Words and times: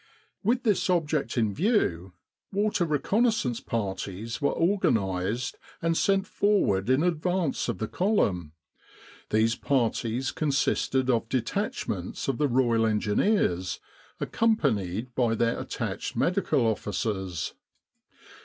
With 0.41 0.63
this 0.63 0.89
object 0.89 1.37
in 1.37 1.53
view, 1.53 2.13
water 2.51 2.85
reconnaissance 2.85 3.59
parties 3.59 4.41
were 4.41 4.49
organised 4.51 5.57
and 5.79 5.95
sent 5.95 6.25
forward 6.25 6.89
in 6.89 7.03
advance 7.03 7.69
of 7.69 7.77
the 7.77 7.87
column. 7.87 8.53
These 9.29 9.55
parties 9.55 10.31
consisted 10.31 11.07
of 11.11 11.29
detachments 11.29 12.27
of 12.27 12.39
the 12.39 12.47
Royal 12.47 12.87
Engineers 12.87 13.79
accompanied 14.19 15.13
by 15.13 15.35
their 15.35 15.59
attached 15.59 16.15
Medical 16.15 16.65
Officers. 16.65 17.53